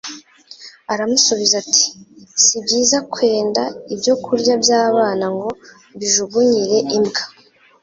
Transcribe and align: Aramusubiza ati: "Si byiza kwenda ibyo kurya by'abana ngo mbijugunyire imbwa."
Aramusubiza 0.93 1.55
ati: 1.63 1.85
"Si 2.43 2.57
byiza 2.65 2.97
kwenda 3.13 3.63
ibyo 3.93 4.13
kurya 4.23 4.53
by'abana 4.63 5.25
ngo 5.35 5.49
mbijugunyire 5.95 6.77
imbwa." 6.97 7.21